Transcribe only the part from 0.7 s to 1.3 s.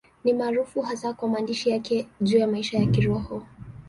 hasa kwa